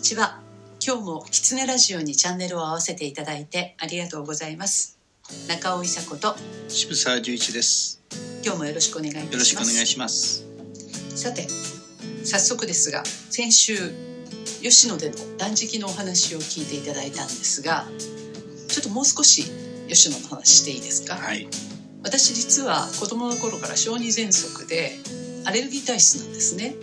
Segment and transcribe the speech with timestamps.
[0.00, 0.40] にちは
[0.82, 4.98] 今日もキツネラジオにチャンネルを合わせていただいてありがとうございます
[5.46, 6.34] 中尾伊佐子と
[6.68, 8.00] 渋沢十一です。
[8.42, 10.46] 今日もよろしくお願いいたしますよろしくお願いします。
[11.14, 11.46] さて
[12.24, 13.76] 早速ですが先週
[14.62, 17.84] 吉野での断食のお話を聞いていただいたんですが
[18.68, 19.52] ちょっともう少し
[19.86, 21.46] 吉野の話していいですか、はい。
[22.02, 24.92] 私実は子供の頃から小児喘息で
[25.44, 26.74] アレルギー体質なんですね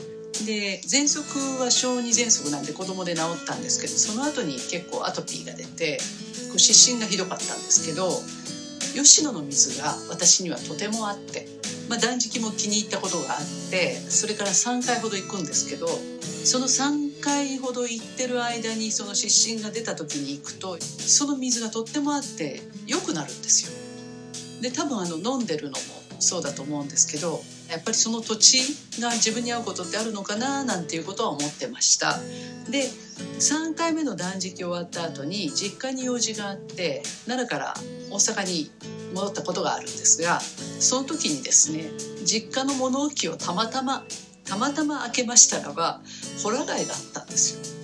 [0.45, 5.99] で喘息は小児喘息なんで子供で治ったんですけどその後に結構アトピーが出て
[6.57, 8.09] 湿疹がひどかったんですけど
[8.93, 11.47] 吉野の水が私にはとてもあって、
[11.89, 24.61] まあ、断食も気に入ったことがあってそれから3回ほど行くんですけどその3回ほど行ってる間にその湿疹が出た時に行くとその水がとってもあって良くなるんですよ。
[24.61, 25.77] で多分あの飲んでるのも
[26.19, 28.59] そうだと思うんですけどやっぱりその土地
[29.01, 32.17] が自分に合うことってあるのかななんていうことは思ってました
[32.69, 32.83] で
[33.39, 37.73] 3回目の断食終わった後に実家に用事があって奈良から
[38.09, 38.71] 大阪に
[39.13, 40.39] 戻ったことがあるんですが
[40.79, 41.89] その時にですね
[42.25, 44.03] 実家の物置をたまたま
[44.45, 46.01] たまたま開けましたらば
[46.41, 47.77] ホラ貝があったんですよ。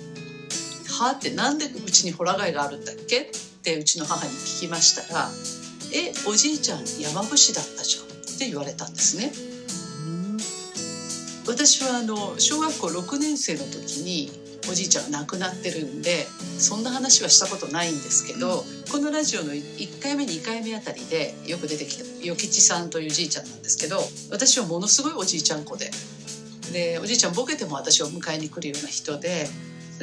[0.98, 3.26] はあってなんでうちにホラ貝があるんだっけっ
[3.62, 5.28] てうちの母に聞きましたら
[5.92, 8.03] 「えおじいちゃん山伏だったじゃん」
[8.34, 9.32] って言われたんですね。
[11.46, 14.30] 私はあの小学校6年生の時に
[14.70, 16.26] おじいちゃんが亡くなってるんで
[16.58, 23.98] そんな話はしたことないんですけど、このラジオの1回目2回目あたりでよく出てきた与吉さんというじいちゃんなんですけど
[24.30, 25.90] 私はものすごいおじいちゃん子で
[26.72, 29.46] でおじいちゃんボケても私を迎えに来るような人で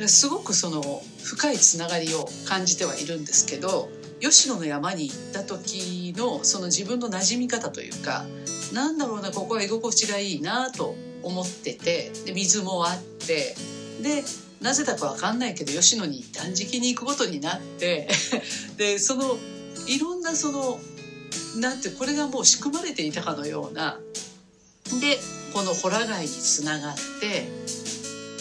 [0.08, 3.90] すごくその深いつながりを感じてはいるんですけど
[4.22, 8.26] 吉野の山に行った時のその自分の馴染み方というか
[8.74, 13.56] なんだろうなここは居心地がいいなと思っててで水もあって
[14.02, 14.24] で
[14.62, 18.08] なぜだかわかんないけど吉野に断食に行くことになって
[18.78, 19.38] でその
[19.88, 20.80] いろんなその
[21.58, 24.00] なんてこれがもう仕組まれていたかのような
[25.02, 25.20] で
[25.54, 27.50] このホラ貝につながって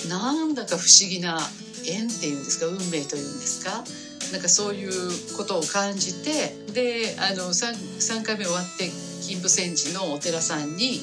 [0.09, 1.41] なんだか不思議な
[1.87, 3.85] 縁っていうんですか運命というんですか
[4.33, 4.93] なんかそういう
[5.37, 8.91] ことを感じてであの 3, 3回目終わって
[9.23, 11.01] 金峰山寺のお寺さんに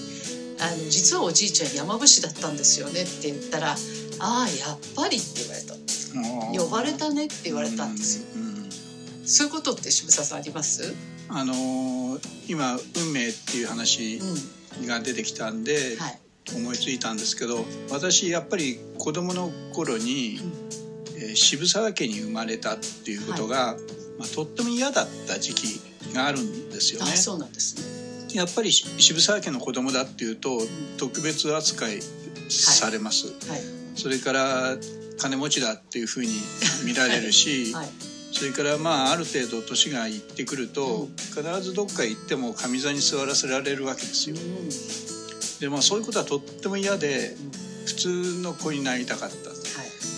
[0.60, 3.76] あの「実はおじいちゃん山伏だったんですよね」って言ったら
[4.20, 5.76] 「ああやっぱり」って言われた
[6.64, 8.24] 「呼ばれたね」って言われたんですよ。
[8.36, 8.42] うん。
[8.42, 8.48] うん
[9.30, 10.94] そういうことって渋沢さんあります？
[11.28, 14.22] あのー今運命っていう話
[14.80, 16.20] うん、が出てきたんではい。
[16.56, 20.40] 思いついたんですけど、私やっぱり子供の頃に、
[21.18, 23.76] えー渋沢家に生まれたっていうことが、
[24.18, 25.82] まあとっても嫌だった時期
[26.14, 27.12] があるんですよあ、ね。
[27.18, 27.76] そうなんです
[28.32, 28.36] ね。
[28.36, 30.60] やっぱりし渋沢家の子供だっていうと
[30.98, 32.00] 特別扱い
[32.50, 33.28] されます。
[33.50, 34.78] はいそれから
[35.18, 36.30] 金持ちだっていうふうに
[36.86, 37.90] 見られるし、 はい。
[38.32, 44.36] それからまあある程度年がいってくると、うん必ずどっか行っても上座に座らせられるわけですよ。
[44.36, 44.70] うん
[45.60, 47.52] でまあそういうことはとっても嫌でうん
[47.88, 48.10] 普通
[48.42, 49.57] の子になりたかったはい。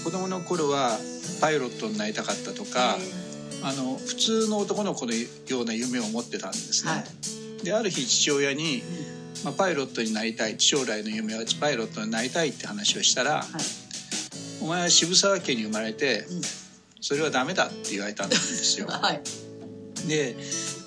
[0.04, 0.98] 子供の頃は
[1.42, 2.98] パイロットになりたかったとか、
[3.64, 5.28] あの普通の男の子のよ
[5.62, 6.92] うな夢を持ってたんですね。
[6.92, 7.66] はい。
[7.66, 8.84] である日父親に、
[9.44, 13.46] まあ、パイロットになりたい将来の夢はパイロットになりたいって話をしたら、はい。
[14.62, 16.42] お前は渋沢家に生まれてうん
[17.02, 18.88] それはダメだって言われたんですよ。
[18.92, 19.22] はい。
[20.08, 20.36] で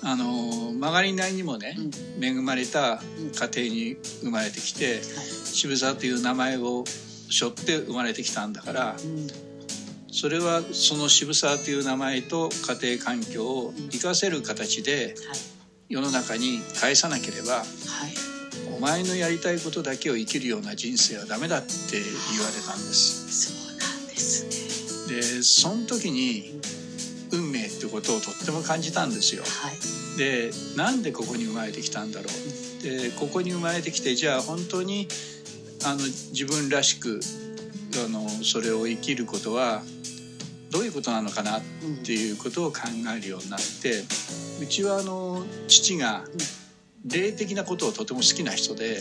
[0.01, 5.01] あの曲がりなりにもねうん恵まれたうん家庭に生まれてきて
[5.45, 6.83] 渋沢という名前を
[7.29, 9.27] 背負って生まれてきたんだからうん
[10.13, 12.49] それはその渋沢という名前と
[12.81, 15.37] 家庭環境を生かせる形ではい。
[15.89, 17.65] 世の中に返さなければはい。
[18.77, 25.15] お前のやりたいことだけを生きるような人生はダメだって言われたんですそうなんですね。
[25.15, 26.61] でその時に
[27.31, 30.17] 運命ってことをとっても感じたんですよはい。
[30.17, 35.07] でなんでここに生まれてきたんだろうでここに生まれてきてじゃあ本当に
[35.85, 37.19] あの自分らしく
[38.05, 39.81] あのそれを生きることは
[40.71, 41.61] どういうことなのかなっ
[42.03, 42.79] ていうことを考
[43.15, 44.03] えるようになって
[44.61, 46.23] うちはあの父が
[47.05, 48.99] 霊的なことをとても好きな人で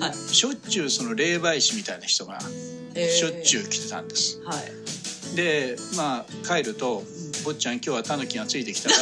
[0.00, 0.14] はい。
[0.14, 3.64] しょっちゅうその霊媒師みたいな人がしょっちゅう。
[3.64, 4.40] う来てたんです。
[4.44, 5.36] はい。
[5.36, 7.02] でまあ帰ると
[7.44, 8.96] 「坊ちゃん今日はタヌキがついてきたか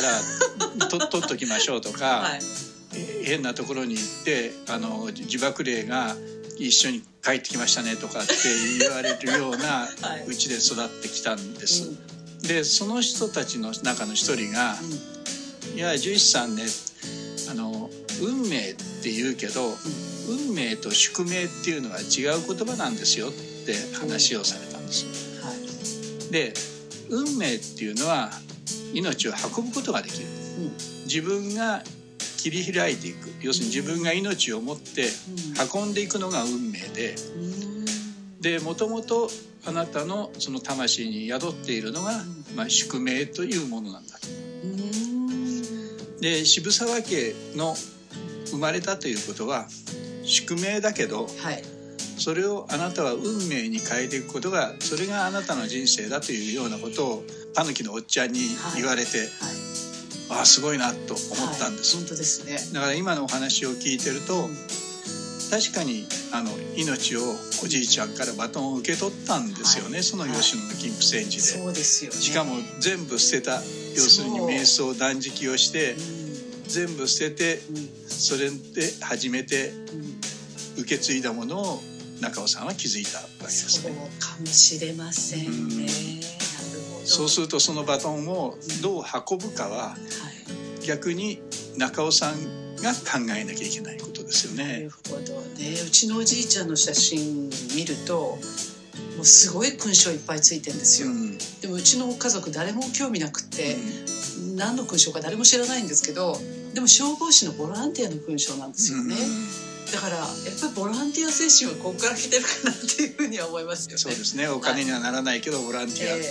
[0.78, 2.40] らと取っときましょう」とか、はい。
[3.26, 6.16] え変なところに行ってあの自爆霊が
[6.58, 8.32] 一緒に帰ってきましたねとかって
[8.78, 10.24] 言われるような はい。
[10.26, 11.82] うちで育ってきたんです。
[11.82, 11.98] うん。
[12.42, 14.78] でその人たちの中の一人が
[15.74, 16.64] 「いや獣医師さんね
[17.50, 17.90] あの
[18.20, 19.76] 運命って言うけど
[20.28, 25.04] 運命と宿命っていうのは違う言葉なんですよ」って話をされたんです。
[25.42, 25.52] は
[26.30, 26.54] で
[27.08, 28.32] 運命っていうのは
[28.94, 30.26] 命を運ぶことができる。
[30.58, 30.72] うん。
[31.06, 31.82] 自分が
[32.50, 33.34] 切り開いていく。
[33.40, 35.08] 要するに自分が命を持って
[35.74, 37.16] 運んでいくのが運命で。
[37.36, 37.84] うん。
[38.40, 39.28] でもともと
[39.66, 42.12] あなたのその魂に宿っているのが、
[42.54, 44.28] まあ、宿命というものなんだと。
[44.62, 46.20] うん。
[46.20, 47.74] で渋沢家の
[48.46, 49.66] 生まれたということは
[50.22, 51.62] 宿命だけどはい。
[52.18, 58.40] それをあなたは運命に変えていくことがそれがあなたの人生だというようなことをタヌキのおっちゃんに
[58.76, 59.28] 言われて、はい。
[59.28, 59.85] あ
[60.40, 62.58] あすごいなと思ったんです、はい、本当ですね。
[62.72, 64.48] だから今のお話を聞いてると
[65.50, 67.20] 確かにあの命を
[67.62, 70.02] おじいちゃんからバトンを受け取ったんですよね、はい。
[70.02, 72.16] その吉野の金峰山寺で、そうですよね。
[72.16, 73.62] しかも全部捨てた
[73.94, 75.96] 要するに瞑想断食をしてう
[76.68, 77.88] 全部捨ててんうん。
[78.08, 80.16] それで初めてうん。
[80.78, 81.80] 受け継いだものを
[82.20, 85.86] 中尾さんは気づいたわけですそうねかもしれませんね、
[87.06, 91.42] そうするとそのバトンをどう運ぶかははい逆に
[91.76, 98.38] 中尾さんが考えなきゃいけないことですよなねるほどねうちのおじいちゃんの写真見ると
[99.16, 101.38] もうすごい勲章いっぱいついてんですよ、うん。
[101.60, 103.76] でもうちの家族誰も興味なくって、
[104.56, 106.36] 何の勲章か誰も知らないんですけど
[106.74, 109.16] でも消防士のボランティアの勲章なんですよね、
[109.92, 110.26] だからやっ
[110.60, 113.98] ぱりボランティア精神はここから来てるかなっていうふうには思いますよね。
[113.98, 114.48] そうですね。
[114.48, 116.22] お金にはならないけどボランティア、え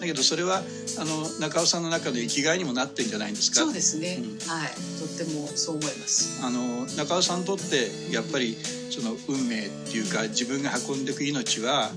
[0.00, 0.62] だけどそれは
[0.98, 3.60] あの中尾さんの中の生きがいにもなってんじゃないんですか？
[3.60, 4.38] えそうですね、うん。
[4.48, 4.70] はい。
[4.98, 6.40] とってもそう思います。
[6.44, 8.56] あの中尾さんにとってやっぱり
[8.90, 11.90] その運命っていうか自分が運んでいく命は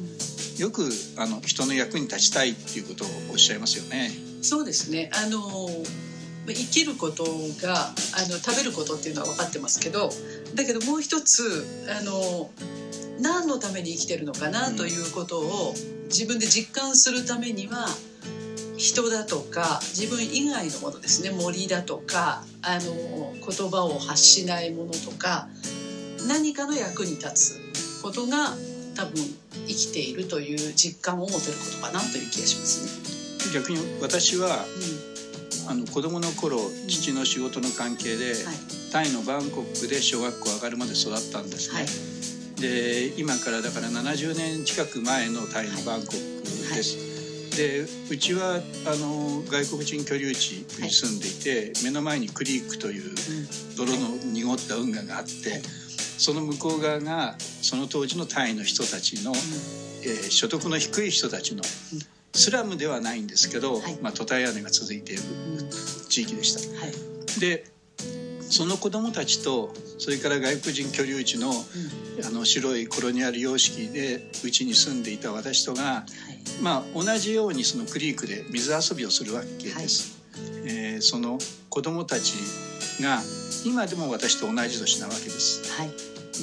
[0.57, 4.11] よくあの人の役に立ちたいっていうことをおっしゃいますよね。
[4.41, 5.09] そうですね。
[5.13, 5.69] あの
[6.45, 7.23] 生きること
[7.61, 7.93] があ
[8.27, 10.09] の食べることっていうのは分かってますけど
[10.55, 12.49] だけどもう一つあの
[13.19, 15.73] 何のために生きてるのかなということを
[16.05, 17.87] 自分で実感するためには
[18.77, 25.47] 人だとか自分以外のものですね森だとかあの言葉を発しないものとか
[26.27, 28.49] 何かの役に立つことが
[28.95, 29.15] 多分
[29.67, 33.03] 生きているという実感を持てることかなという気がします
[33.49, 33.53] ね。
[33.53, 35.12] 逆に私はうん
[35.67, 36.57] あの子供の頃
[36.87, 38.35] 父の仕事の関係で、はい。
[38.91, 41.79] タイのバンコクで小学校上がるまで育ったんですね。
[41.79, 41.87] はい。
[42.61, 47.57] で今からだから70年近く前のタイのバンコクです。
[47.57, 53.15] でうちはあの外国人居留地に住んでいて、目の前にクリークという
[53.77, 55.61] 泥の濁った運河があって
[56.17, 59.33] その向こう側がその当時のタイの人たちの、
[60.03, 61.63] えー所得の低い人たちの
[62.33, 65.69] スラムではないんですけど、はいまあ、トタン屋根が続いているうんうん
[66.09, 66.79] 地域でした。
[66.85, 66.93] はい
[67.39, 67.65] で
[68.49, 71.51] その子供たちとそれから外国人居留地の
[72.23, 76.05] あの白いコロニアル様式でうちに住んでいた私とが、は
[76.59, 80.21] いまあ、同じようにそのクリークで水遊びをするわけです。
[80.65, 81.39] えーその
[81.69, 82.35] 子供たち
[83.01, 83.19] が
[83.65, 85.71] 今でも私と同じ年なわけです。
[85.71, 85.91] はい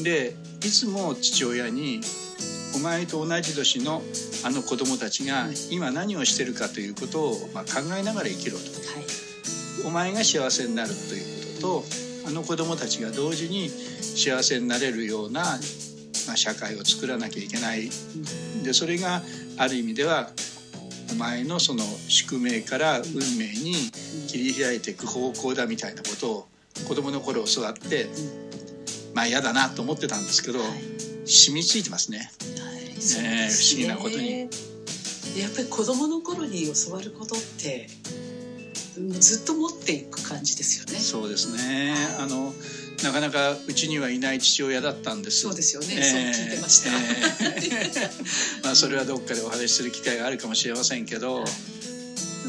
[0.02, 0.34] で
[0.64, 2.00] いつも父親に
[2.74, 4.02] 「お前と同じ年の
[4.44, 8.64] あの子供たちが今何をしてるかということを、まあ、考えながら生きろ」と。
[8.64, 9.04] はい。
[9.84, 11.84] お前が幸せになるということと
[12.26, 15.58] あの子供たちが同時に幸せになれるような、
[16.26, 17.90] まあ、社会を作らなきゃいけない。
[18.62, 19.22] でそれが
[19.56, 20.30] ある意味では
[21.12, 23.74] お前のその宿命から運命に
[24.28, 26.48] 切り開いていく方向だみたいなことを
[26.86, 28.08] 子供の頃教わって
[29.14, 32.30] まあ嫌だなと思ってたんですけどはい染みついてますね。
[32.60, 34.50] はいそうね不思議なことにやっ
[35.54, 37.88] ぱり子供の頃に教わることって
[38.98, 40.98] うんずっと持っていく感じですよね。
[40.98, 42.52] そうですねあの
[43.02, 45.40] なかなかうちにはいない父親だったんです。
[45.40, 45.88] そうですよね。
[45.92, 46.90] えーそう聞いてました。
[46.90, 51.44] えー まあそれはどっかでお話しする機会があるかもしれませんけど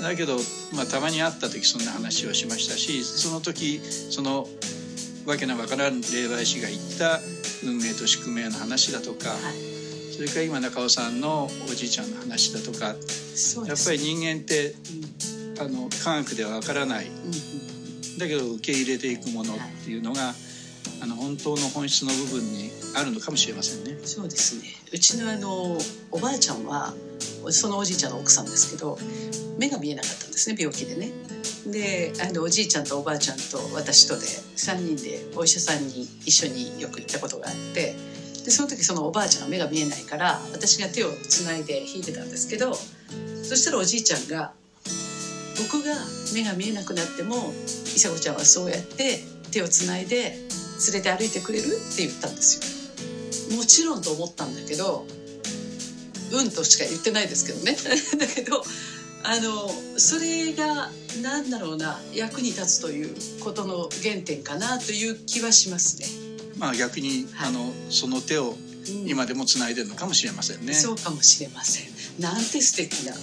[0.01, 0.39] だけど、
[0.73, 4.50] まあ、たまに会った時そんな話をしましたしその時その
[5.25, 7.21] わけのわからん霊媒師が言った
[7.63, 9.39] 運命と宿命の話だとか、はい。
[10.13, 12.93] それから今中尾さんのおじいちゃんの話だとか
[13.35, 15.61] そうですやっぱり人間ってうん。
[15.61, 17.07] あの科学ではわからない。
[17.07, 17.71] うんうん
[18.17, 20.33] だけど受け入れていくものっていうのが、
[21.01, 23.97] あの本当の本質の部分にあるのかもしれませんね。
[24.05, 24.67] そうですね。
[24.91, 25.77] うちのあの
[26.11, 26.93] おばあちゃんは
[27.50, 28.98] そのおじいちゃんの奥さんですけど
[29.57, 31.12] 目が見えなかったんですね病気でね。
[31.67, 37.95] であのおじいちゃんとおばあちゃんと私とで3人でお医者さんに一緒によく行ったことがあって
[38.43, 42.74] でその時そのおばあちゃんが目が見えないから私が手をつないで引いてたんですけど
[43.43, 44.53] そしたらおじいちゃんが
[45.71, 45.93] 「僕が
[46.33, 47.53] 目が見えなくなっても
[47.95, 50.31] 伊佐子ちゃんはそうやって手をつないで
[50.91, 53.55] 連れて歩いてくれる?」って言ったんですよ。
[53.55, 55.05] もちろんと思ったんだけど
[56.31, 57.75] うんとしか言ってないですけどね
[58.17, 58.63] だけど
[59.23, 66.07] あのそれが何だろうな役に立つということの原点かなという気はしますね。
[66.57, 68.57] まあ逆に、はいあのその手を
[68.89, 70.73] うん今でもつないでるのかもしれませんね。
[70.73, 71.85] そうかもしれません。
[72.19, 73.13] なんて素敵な。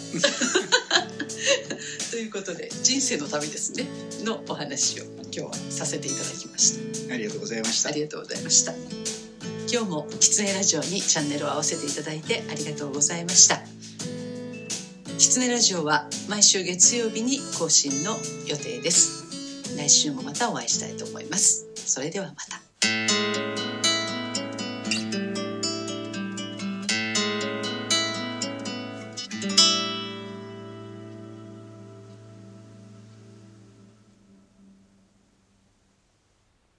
[2.10, 3.86] ということで人生の旅ですね
[4.24, 6.74] のお話を今日はさせていただきまし
[7.08, 7.14] た。
[7.14, 7.92] ありがとうございましたあ。
[7.92, 9.17] りがとうございました。
[9.70, 13.60] 今日も狐ラジオにチャンネルを合わせていただいてありがとうございました。
[15.18, 19.76] 狐ラジオは毎週月曜日に更新の予定です。
[19.76, 21.66] 来週もまたお会いしたいと思います。
[21.74, 23.37] それではまた。